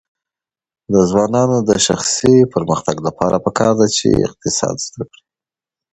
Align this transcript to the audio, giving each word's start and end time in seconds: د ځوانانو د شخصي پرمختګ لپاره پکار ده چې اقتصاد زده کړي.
د 0.91 0.95
ځوانانو 1.09 1.57
د 1.69 1.71
شخصي 1.87 2.35
پرمختګ 2.53 2.97
لپاره 3.07 3.37
پکار 3.45 3.73
ده 3.79 3.87
چې 3.97 4.07
اقتصاد 4.27 4.75
زده 4.87 5.03
کړي. 5.11 5.23